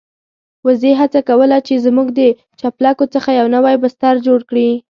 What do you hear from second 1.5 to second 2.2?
چې زموږ